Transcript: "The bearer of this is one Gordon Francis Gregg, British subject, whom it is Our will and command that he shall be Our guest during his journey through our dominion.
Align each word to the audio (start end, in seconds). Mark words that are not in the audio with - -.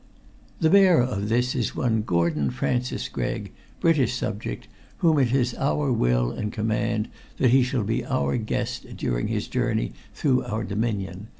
"The 0.59 0.71
bearer 0.71 1.03
of 1.03 1.29
this 1.29 1.53
is 1.53 1.75
one 1.75 2.01
Gordon 2.01 2.49
Francis 2.49 3.07
Gregg, 3.07 3.51
British 3.79 4.15
subject, 4.15 4.67
whom 4.97 5.19
it 5.19 5.31
is 5.31 5.53
Our 5.53 5.91
will 5.93 6.31
and 6.31 6.51
command 6.51 7.07
that 7.37 7.51
he 7.51 7.61
shall 7.61 7.83
be 7.83 8.03
Our 8.03 8.37
guest 8.37 8.97
during 8.97 9.27
his 9.27 9.47
journey 9.47 9.93
through 10.15 10.43
our 10.45 10.63
dominion. 10.63 11.27